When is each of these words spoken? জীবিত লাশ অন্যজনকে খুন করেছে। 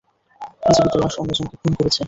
জীবিত 0.67 0.93
লাশ 1.01 1.13
অন্যজনকে 1.19 1.55
খুন 1.61 1.73
করেছে। 1.79 1.99